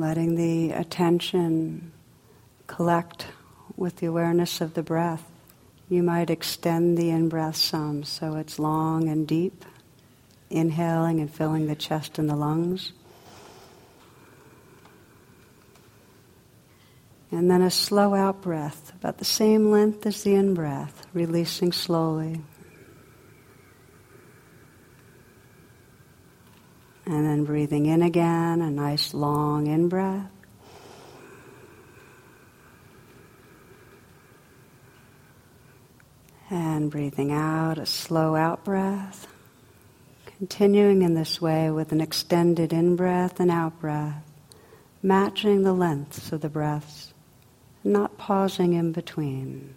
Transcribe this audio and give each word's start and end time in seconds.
letting 0.00 0.34
the 0.34 0.72
attention 0.72 1.92
collect 2.66 3.26
with 3.76 3.96
the 3.96 4.06
awareness 4.06 4.60
of 4.60 4.74
the 4.74 4.82
breath. 4.82 5.24
You 5.88 6.02
might 6.02 6.30
extend 6.30 6.96
the 6.96 7.10
in 7.10 7.28
breath 7.28 7.56
some 7.56 8.04
so 8.04 8.36
it's 8.36 8.58
long 8.58 9.08
and 9.08 9.26
deep, 9.26 9.64
inhaling 10.48 11.20
and 11.20 11.32
filling 11.32 11.66
the 11.66 11.74
chest 11.74 12.18
and 12.18 12.28
the 12.28 12.36
lungs. 12.36 12.92
And 17.32 17.50
then 17.50 17.62
a 17.62 17.70
slow 17.70 18.14
out 18.14 18.42
breath, 18.42 18.92
about 18.94 19.18
the 19.18 19.24
same 19.24 19.70
length 19.70 20.04
as 20.04 20.22
the 20.22 20.34
in 20.34 20.54
breath, 20.54 21.06
releasing 21.12 21.72
slowly. 21.72 22.40
And 27.10 27.26
then 27.26 27.42
breathing 27.42 27.86
in 27.86 28.02
again, 28.02 28.62
a 28.62 28.70
nice 28.70 29.12
long 29.12 29.66
in 29.66 29.88
breath. 29.88 30.30
And 36.50 36.88
breathing 36.88 37.32
out, 37.32 37.78
a 37.78 37.86
slow 37.86 38.36
out 38.36 38.62
breath. 38.62 39.26
Continuing 40.24 41.02
in 41.02 41.14
this 41.14 41.40
way 41.40 41.68
with 41.72 41.90
an 41.90 42.00
extended 42.00 42.72
in 42.72 42.94
breath 42.94 43.40
and 43.40 43.50
out 43.50 43.80
breath, 43.80 44.22
matching 45.02 45.64
the 45.64 45.72
lengths 45.72 46.30
of 46.30 46.42
the 46.42 46.48
breaths, 46.48 47.12
not 47.82 48.18
pausing 48.18 48.74
in 48.74 48.92
between. 48.92 49.74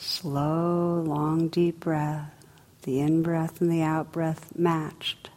Slow, 0.00 1.02
long, 1.06 1.48
deep 1.48 1.80
breath. 1.80 2.32
The 2.82 3.00
in 3.00 3.22
breath 3.22 3.60
and 3.60 3.70
the 3.70 3.82
out 3.82 4.10
breath 4.10 4.56
matched. 4.56 5.28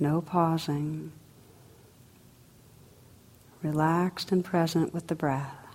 No 0.00 0.20
pausing. 0.20 1.12
Relaxed 3.62 4.32
and 4.32 4.44
present 4.44 4.92
with 4.92 5.06
the 5.06 5.14
breath. 5.14 5.67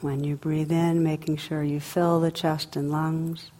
When 0.00 0.24
you 0.24 0.36
breathe 0.36 0.72
in, 0.72 1.02
making 1.02 1.36
sure 1.36 1.62
you 1.62 1.78
fill 1.78 2.20
the 2.20 2.30
chest 2.30 2.74
and 2.74 2.90
lungs. 2.90 3.50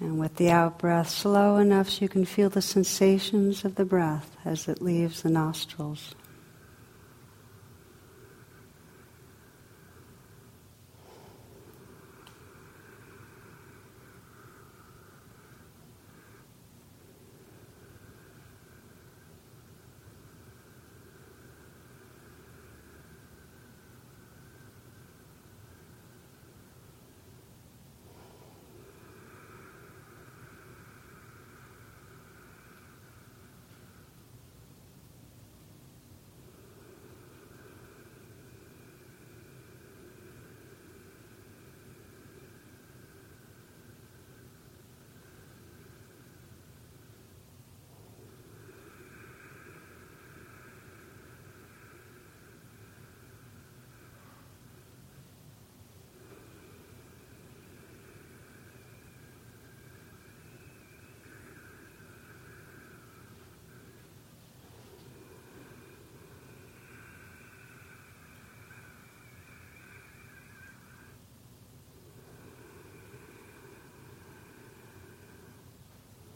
And 0.00 0.18
with 0.18 0.36
the 0.36 0.50
out 0.50 0.78
breath, 0.78 1.10
slow 1.10 1.58
enough 1.58 1.90
so 1.90 2.00
you 2.00 2.08
can 2.08 2.24
feel 2.24 2.50
the 2.50 2.62
sensations 2.62 3.64
of 3.64 3.76
the 3.76 3.84
breath 3.84 4.36
as 4.44 4.66
it 4.66 4.82
leaves 4.82 5.22
the 5.22 5.30
nostrils. 5.30 6.14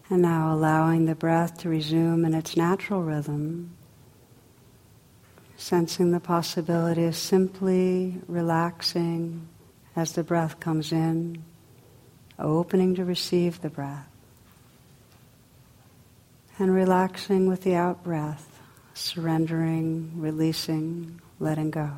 And 0.09 0.23
now 0.23 0.55
allowing 0.55 1.07
the 1.07 1.17
breath 1.17 1.59
to 1.59 1.69
resume 1.69 2.25
in 2.25 2.33
its 2.33 2.57
natural 2.57 3.03
rhythm, 3.03 3.77
sensing 5.57 6.13
the 6.13 6.21
possibility 6.21 7.05
of 7.05 7.17
simply 7.17 8.21
relaxing 8.29 9.49
as 9.97 10.13
the 10.13 10.23
breath 10.23 10.61
comes 10.61 10.93
in, 10.93 11.43
opening 12.39 12.95
to 12.95 13.05
receive 13.05 13.61
the 13.63 13.71
breath, 13.71 14.07
and 16.59 16.73
relaxing 16.73 17.49
with 17.49 17.63
the 17.63 17.75
out 17.75 18.05
breath, 18.05 18.61
surrendering, 18.95 20.13
releasing, 20.21 21.21
letting 21.41 21.71
go. 21.71 21.91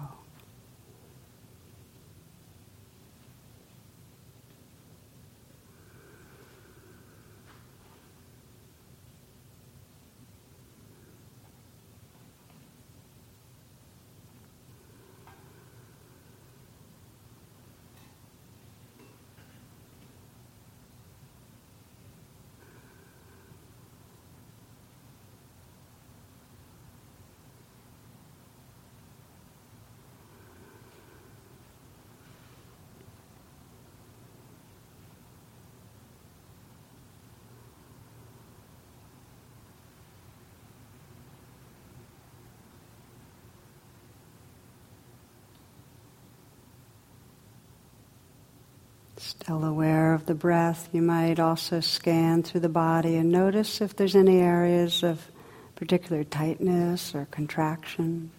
Still 49.18 49.64
aware 49.64 50.14
of 50.14 50.26
the 50.26 50.34
breath, 50.34 50.88
you 50.92 51.02
might 51.02 51.40
also 51.40 51.80
scan 51.80 52.44
through 52.44 52.60
the 52.60 52.68
body 52.68 53.16
and 53.16 53.32
notice 53.32 53.80
if 53.80 53.96
there's 53.96 54.14
any 54.14 54.38
areas 54.38 55.02
of 55.02 55.26
particular 55.74 56.22
tightness 56.22 57.16
or 57.16 57.26
contraction. 57.32 58.30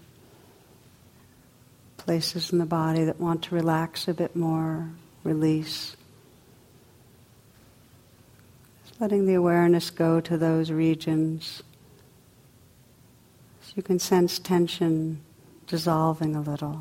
Places 1.98 2.54
in 2.54 2.60
the 2.60 2.66
body 2.66 3.04
that 3.04 3.20
want 3.20 3.44
to 3.44 3.56
relax 3.56 4.08
a 4.08 4.14
bit 4.14 4.38
more, 4.38 4.90
release. 5.26 5.98
Just 8.86 9.02
letting 9.02 9.26
the 9.26 9.34
awareness 9.34 9.90
go 9.90 10.22
to 10.22 10.38
those 10.38 10.72
regions. 10.72 11.62
So 13.64 13.74
you 13.76 13.84
can 13.84 14.00
sense 14.00 14.40
tension 14.40 15.20
dissolving 15.68 16.38
a 16.38 16.42
little. 16.42 16.80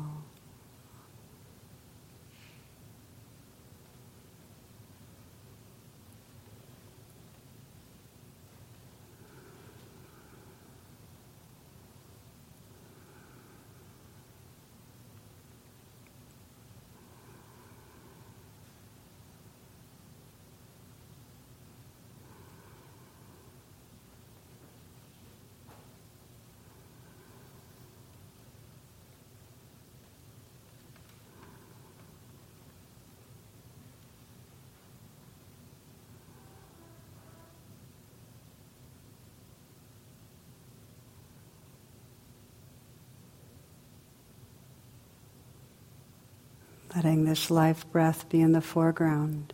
Letting 46.99 47.23
this 47.23 47.49
life 47.49 47.89
breath 47.93 48.27
be 48.27 48.41
in 48.41 48.51
the 48.51 48.59
foreground. 48.59 49.53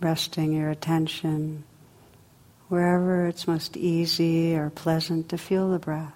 Resting 0.00 0.54
your 0.54 0.70
attention 0.70 1.62
wherever 2.68 3.26
it's 3.26 3.46
most 3.46 3.76
easy 3.76 4.56
or 4.56 4.70
pleasant 4.70 5.28
to 5.28 5.38
feel 5.38 5.70
the 5.70 5.78
breath. 5.78 6.12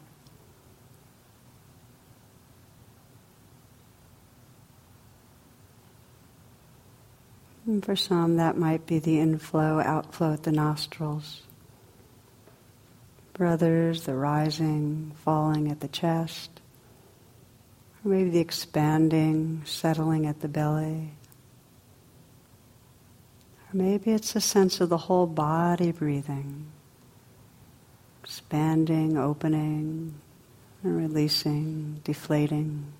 And 7.66 7.84
for 7.84 7.94
some, 7.94 8.38
that 8.38 8.56
might 8.56 8.84
be 8.84 8.98
the 8.98 9.20
inflow, 9.20 9.78
outflow 9.78 10.32
at 10.32 10.42
the 10.42 10.50
nostrils. 10.50 11.42
For 13.38 13.46
others, 13.46 14.02
the 14.02 14.16
rising, 14.16 15.12
falling 15.22 15.70
at 15.70 15.78
the 15.78 15.86
chest, 15.86 16.60
or 18.04 18.10
maybe 18.10 18.30
the 18.30 18.40
expanding, 18.40 19.62
settling 19.64 20.26
at 20.26 20.40
the 20.40 20.48
belly. 20.48 21.12
Or 23.60 23.76
maybe 23.76 24.10
it's 24.10 24.34
a 24.34 24.40
sense 24.40 24.80
of 24.80 24.88
the 24.88 24.96
whole 24.96 25.28
body 25.28 25.92
breathing, 25.92 26.66
expanding, 28.24 29.16
opening, 29.16 30.14
and 30.82 30.96
releasing, 30.96 32.00
deflating. 32.02 32.92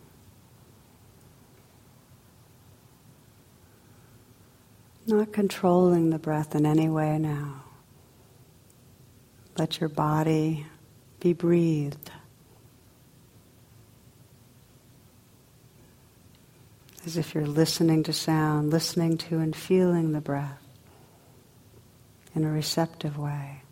Not 5.04 5.32
controlling 5.32 6.10
the 6.10 6.18
breath 6.20 6.54
in 6.54 6.64
any 6.64 6.88
way 6.88 7.18
now. 7.18 7.64
Let 9.58 9.80
your 9.80 9.88
body 9.88 10.66
be 11.18 11.32
breathed. 11.32 12.12
As 17.04 17.16
if 17.16 17.34
you're 17.34 17.46
listening 17.46 18.04
to 18.04 18.12
sound, 18.12 18.70
listening 18.70 19.18
to 19.18 19.38
and 19.38 19.56
feeling 19.56 20.12
the 20.12 20.20
breath 20.20 20.62
in 22.36 22.44
a 22.44 22.50
receptive 22.50 23.18
way. 23.18 23.62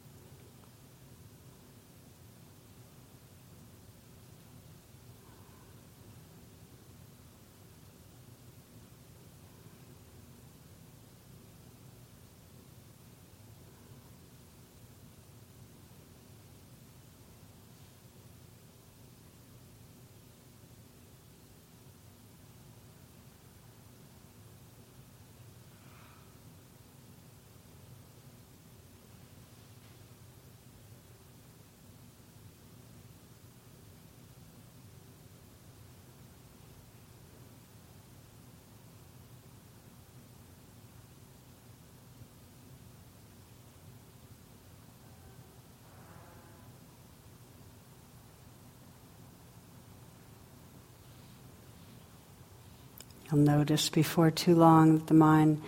You'll 53.30 53.40
notice 53.40 53.88
before 53.88 54.30
too 54.30 54.54
long 54.54 54.98
that 54.98 55.06
the 55.08 55.14
mind 55.14 55.60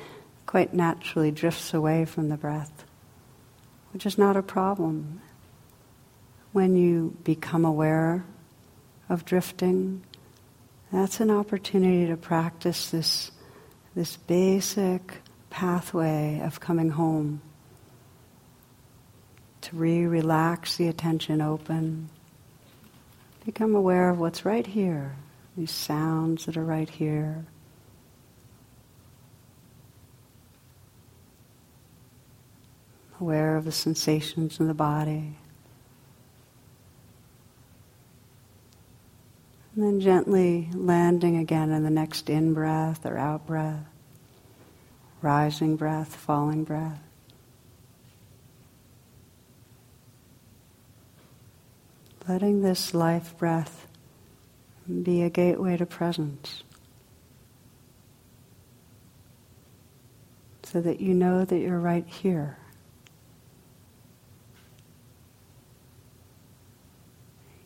quite 0.46 0.72
naturally 0.72 1.30
drifts 1.30 1.74
away 1.74 2.04
from 2.04 2.28
the 2.28 2.36
breath, 2.36 2.84
which 3.92 4.06
is 4.06 4.16
not 4.16 4.36
a 4.36 4.42
problem. 4.42 5.20
When 6.52 6.76
you 6.76 7.16
become 7.24 7.64
aware 7.64 8.24
of 9.08 9.24
drifting, 9.24 10.02
that's 10.92 11.20
an 11.20 11.30
opportunity 11.30 12.06
to 12.06 12.16
practice 12.16 12.90
this, 12.90 13.30
this 13.94 14.16
basic 14.16 15.20
pathway 15.50 16.40
of 16.40 16.60
coming 16.60 16.90
home. 16.90 17.42
To 19.62 19.76
re 19.76 20.06
relax 20.06 20.76
the 20.76 20.88
attention 20.88 21.42
open, 21.42 22.08
become 23.44 23.74
aware 23.74 24.08
of 24.08 24.18
what's 24.18 24.44
right 24.44 24.66
here, 24.66 25.16
these 25.58 25.72
sounds 25.72 26.46
that 26.46 26.56
are 26.56 26.64
right 26.64 26.88
here. 26.88 27.44
Aware 33.20 33.56
of 33.56 33.64
the 33.64 33.72
sensations 33.72 34.60
in 34.60 34.68
the 34.68 34.74
body. 34.74 35.36
And 39.74 39.84
then 39.84 40.00
gently 40.00 40.68
landing 40.72 41.36
again 41.36 41.72
in 41.72 41.82
the 41.82 41.90
next 41.90 42.30
in 42.30 42.54
breath 42.54 43.04
or 43.04 43.18
out 43.18 43.44
breath, 43.44 43.84
rising 45.22 45.74
breath, 45.74 46.14
falling 46.14 46.62
breath. 46.62 47.02
Letting 52.28 52.62
this 52.62 52.94
life 52.94 53.36
breath 53.36 53.87
be 54.88 55.22
a 55.22 55.30
gateway 55.30 55.76
to 55.76 55.86
presence. 55.86 56.62
So 60.62 60.80
that 60.80 61.00
you 61.00 61.14
know 61.14 61.44
that 61.44 61.58
you're 61.58 61.78
right 61.78 62.06
here. 62.06 62.58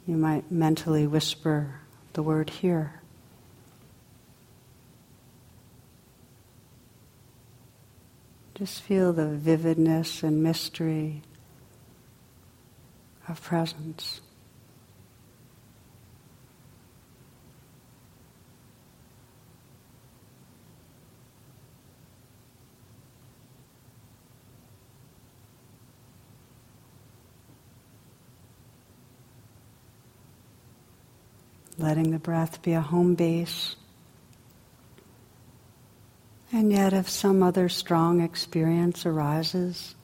You 0.06 0.16
might 0.16 0.50
mentally 0.50 1.06
whisper 1.06 1.80
the 2.12 2.22
word 2.22 2.50
here. 2.50 3.00
Just 8.54 8.82
feel 8.82 9.12
the 9.12 9.28
vividness 9.28 10.22
and 10.22 10.42
mystery 10.42 11.22
of 13.28 13.42
presence. 13.42 14.20
Letting 31.78 32.10
the 32.10 32.18
breath 32.18 32.62
be 32.62 32.72
a 32.72 32.80
home 32.80 33.14
base. 33.14 33.76
And 36.52 36.70
yet, 36.70 36.92
if 36.92 37.08
some 37.08 37.42
other 37.42 37.68
strong 37.68 38.20
experience 38.20 39.06
arises, 39.06 39.94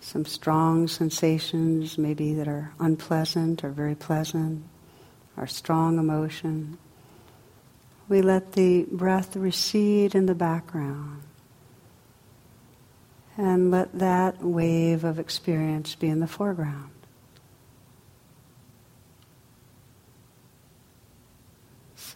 some 0.00 0.26
strong 0.26 0.88
sensations, 0.88 1.96
maybe 1.96 2.34
that 2.34 2.48
are 2.48 2.72
unpleasant 2.78 3.64
or 3.64 3.70
very 3.70 3.94
pleasant, 3.94 4.64
or 5.36 5.46
strong 5.46 5.98
emotion, 5.98 6.76
we 8.08 8.22
let 8.22 8.52
the 8.52 8.86
breath 8.90 9.36
recede 9.36 10.14
in 10.14 10.26
the 10.26 10.34
background. 10.34 11.22
And 13.36 13.70
let 13.70 13.98
that 13.98 14.42
wave 14.42 15.04
of 15.04 15.18
experience 15.18 15.94
be 15.94 16.08
in 16.08 16.20
the 16.20 16.26
foreground. 16.26 16.97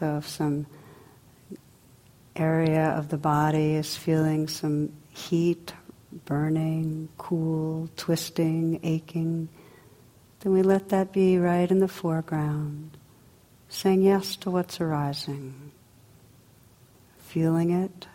So 0.02 0.16
if 0.16 0.26
some 0.26 0.66
area 2.34 2.86
of 2.86 3.08
the 3.08 3.16
body 3.16 3.74
is 3.76 3.96
feeling 3.96 4.48
some 4.48 4.92
heat, 5.10 5.72
burning, 6.24 7.08
cool, 7.18 7.88
twisting, 7.96 8.80
aching, 8.82 9.48
then 10.40 10.52
we 10.54 10.62
let 10.62 10.88
that 10.88 11.12
be 11.12 11.38
right 11.38 11.70
in 11.70 11.78
the 11.78 11.86
foreground, 11.86 12.96
saying 13.68 14.02
yes 14.02 14.34
to 14.38 14.50
what's 14.50 14.80
arising, 14.80 15.70
feeling 17.18 17.70
it, 17.70 18.08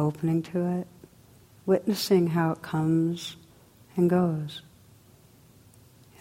opening 0.00 0.42
to 0.42 0.80
it, 0.80 0.88
witnessing 1.66 2.26
how 2.26 2.50
it 2.50 2.62
comes 2.62 3.36
and 3.96 4.10
goes 4.10 4.60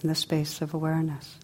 in 0.03 0.09
the 0.09 0.13
space 0.13 0.61
of 0.61 0.75
awareness. 0.75 1.39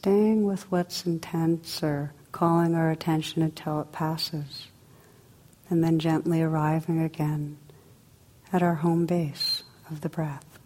Staying 0.00 0.46
with 0.46 0.62
what's 0.72 1.04
intense 1.04 1.82
or 1.82 2.10
calling 2.32 2.74
our 2.74 2.90
attention 2.90 3.42
until 3.42 3.82
it 3.82 3.92
passes, 3.92 4.68
and 5.68 5.84
then 5.84 5.98
gently 5.98 6.40
arriving 6.40 6.98
again 6.98 7.58
at 8.50 8.62
our 8.62 8.76
home 8.76 9.04
base 9.04 9.62
of 9.90 10.00
the 10.00 10.08
breath. 10.08 10.58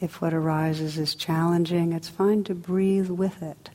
If 0.00 0.20
what 0.20 0.32
arises 0.32 0.96
is 0.96 1.16
challenging, 1.16 1.92
it's 1.92 2.08
fine 2.08 2.44
to 2.44 2.54
breathe 2.54 3.10
with 3.10 3.42
it. 3.42 3.70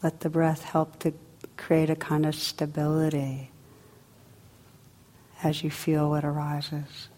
Let 0.00 0.20
the 0.20 0.30
breath 0.30 0.62
help 0.62 1.00
to 1.00 1.12
create 1.56 1.90
a 1.90 1.96
kind 1.96 2.24
of 2.24 2.36
stability 2.36 3.50
as 5.42 5.62
you 5.62 5.70
feel 5.70 6.10
what 6.10 6.24
arises. 6.24 7.08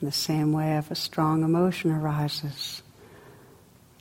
In 0.00 0.06
the 0.06 0.12
same 0.12 0.52
way, 0.52 0.76
if 0.76 0.90
a 0.90 0.94
strong 0.94 1.42
emotion 1.42 1.90
arises, 1.90 2.82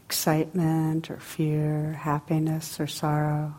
excitement 0.05 1.09
or 1.09 1.17
fear, 1.17 1.93
happiness 1.93 2.79
or 2.79 2.85
sorrow, 2.85 3.55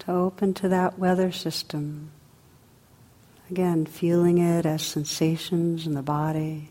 to 0.00 0.12
open 0.12 0.54
to 0.54 0.68
that 0.68 0.98
weather 0.98 1.32
system. 1.32 2.10
Again, 3.50 3.86
feeling 3.86 4.38
it 4.38 4.66
as 4.66 4.82
sensations 4.82 5.86
in 5.86 5.94
the 5.94 6.02
body, 6.02 6.70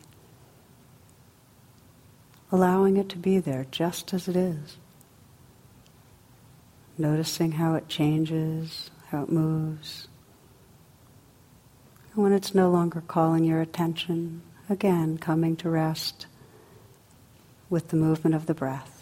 allowing 2.52 2.98
it 2.98 3.10
to 3.10 3.18
be 3.18 3.40
there 3.40 3.66
just 3.72 4.14
as 4.14 4.28
it 4.28 4.36
is. 4.36 4.78
Noticing 6.98 7.54
how 7.54 7.76
it 7.76 7.88
changes, 7.88 8.90
how 9.08 9.24
it 9.24 9.30
moves. 9.30 10.08
And 12.14 12.24
when 12.24 12.34
it's 12.34 12.56
no 12.56 12.70
longer 12.70 13.02
calling 13.02 13.44
your 13.44 13.62
attention, 13.62 14.42
again, 14.70 15.18
coming 15.18 15.56
to 15.58 15.70
rest 15.70 16.26
with 17.70 17.90
the 17.90 17.98
movement 17.98 18.36
of 18.36 18.46
the 18.48 18.54
breath. 18.54 18.99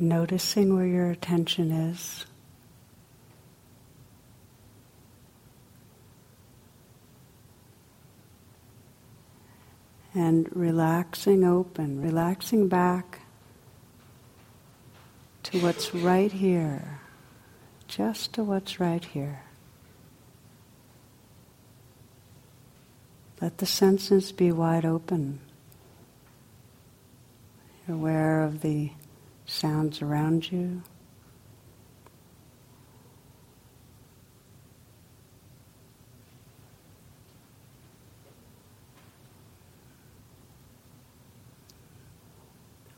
Noticing 0.00 0.74
where 0.74 0.86
your 0.86 1.10
attention 1.10 1.70
is. 1.70 2.26
And 10.14 10.48
relaxing 10.56 11.44
open, 11.44 12.00
relaxing 12.00 12.68
back 12.68 13.20
to 15.44 15.60
what's 15.60 15.94
right 15.94 16.32
here, 16.32 17.00
just 17.86 18.32
to 18.32 18.42
what's 18.42 18.80
right 18.80 19.04
here. 19.04 19.42
Let 23.40 23.58
the 23.58 23.66
senses 23.66 24.32
be 24.32 24.50
wide 24.50 24.86
open. 24.86 25.40
You're 27.86 27.96
aware 27.96 28.42
of 28.42 28.62
the 28.62 28.90
sounds 29.46 30.02
around 30.02 30.50
you. 30.50 30.82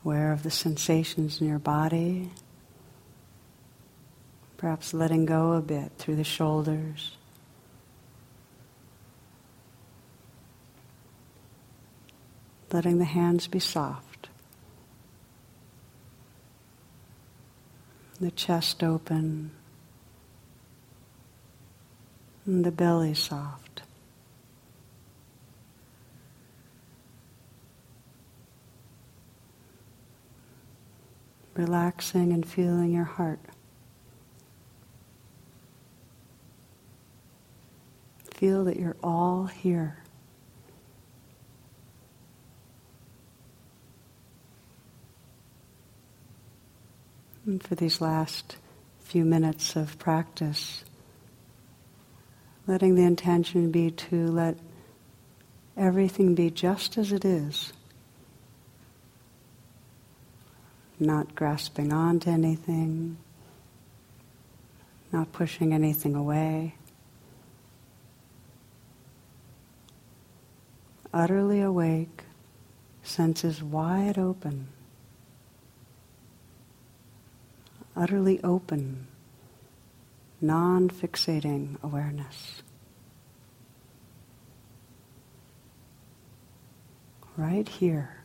Aware 0.03 0.31
of 0.31 0.43
the 0.43 0.49
sensations 0.49 1.39
in 1.39 1.47
your 1.47 1.59
body. 1.59 2.31
Perhaps 4.57 4.93
letting 4.93 5.25
go 5.25 5.53
a 5.53 5.61
bit 5.61 5.91
through 5.97 6.15
the 6.15 6.23
shoulders. 6.23 7.15
Letting 12.71 12.97
the 12.97 13.05
hands 13.05 13.47
be 13.47 13.59
soft. 13.59 14.08
The 18.19 18.31
chest 18.31 18.83
open. 18.83 19.51
And 22.45 22.65
the 22.65 22.71
belly 22.71 23.13
soft. 23.13 23.83
Relaxing 31.55 32.31
and 32.33 32.47
feeling 32.47 32.91
your 32.91 33.03
heart. 33.03 33.39
feel 38.39 38.63
that 38.63 38.79
you're 38.79 38.95
all 39.03 39.47
here. 39.47 39.97
For 47.57 47.73
these 47.73 47.99
last 47.99 48.57
few 48.99 49.25
minutes 49.25 49.75
of 49.75 49.97
practice, 49.97 50.83
letting 52.67 52.93
the 52.93 53.03
intention 53.03 53.71
be 53.71 53.89
to 53.89 54.27
let 54.27 54.57
everything 55.75 56.35
be 56.35 56.51
just 56.51 56.97
as 56.97 57.11
it 57.11 57.25
is, 57.25 57.73
not 60.99 61.33
grasping 61.33 61.91
onto 61.91 62.29
anything, 62.29 63.17
not 65.11 65.31
pushing 65.31 65.73
anything 65.73 66.13
away. 66.13 66.75
utterly 71.13 71.61
awake, 71.61 72.23
senses 73.03 73.63
wide 73.63 74.17
open, 74.17 74.67
utterly 77.99 78.41
open, 78.45 79.05
non 80.39 80.89
fixating 80.89 81.75
awareness. 81.83 82.63
Right 87.35 87.67
here. 87.67 88.18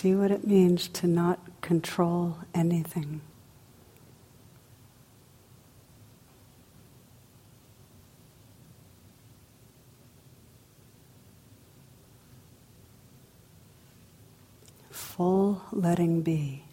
See 0.00 0.14
what 0.14 0.30
it 0.30 0.46
means 0.46 0.88
to 0.88 1.06
not 1.06 1.60
control 1.60 2.38
anything. 2.54 3.20
Full 14.90 15.60
letting 15.70 16.22
be. 16.22 16.69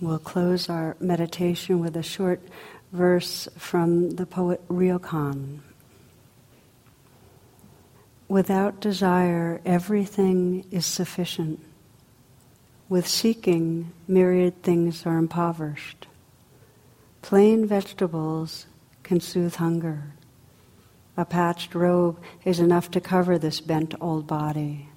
We'll 0.00 0.18
close 0.18 0.70
our 0.70 0.96
meditation 0.98 1.78
with 1.78 1.94
a 1.94 2.02
short 2.02 2.40
verse 2.90 3.48
from 3.58 4.12
the 4.12 4.24
poet 4.24 4.66
Ryokan. 4.68 5.60
Without 8.26 8.80
desire, 8.80 9.60
everything 9.66 10.64
is 10.70 10.86
sufficient. 10.86 11.60
With 12.88 13.06
seeking, 13.06 13.92
myriad 14.08 14.62
things 14.62 15.04
are 15.04 15.18
impoverished. 15.18 16.06
Plain 17.20 17.66
vegetables 17.66 18.66
can 19.02 19.20
soothe 19.20 19.56
hunger. 19.56 20.14
A 21.14 21.26
patched 21.26 21.74
robe 21.74 22.18
is 22.46 22.58
enough 22.58 22.90
to 22.92 23.02
cover 23.02 23.36
this 23.36 23.60
bent 23.60 23.94
old 24.00 24.26
body. 24.26 24.88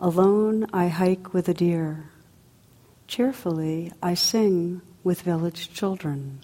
Alone 0.00 0.66
I 0.72 0.88
hike 0.88 1.34
with 1.34 1.50
a 1.50 1.54
deer. 1.54 2.10
Cheerfully, 3.06 3.92
I 4.02 4.14
sing 4.14 4.82
with 5.04 5.22
village 5.22 5.72
children. 5.72 6.40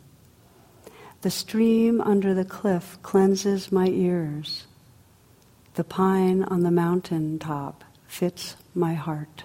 The 1.22 1.30
stream 1.30 2.00
under 2.00 2.34
the 2.34 2.44
cliff 2.44 2.98
cleanses 3.02 3.72
my 3.72 3.86
ears. 3.88 4.66
The 5.74 5.84
pine 5.84 6.44
on 6.44 6.62
the 6.62 6.70
mountain 6.70 7.38
top 7.38 7.84
fits 8.06 8.56
my 8.74 8.94
heart. 8.94 9.44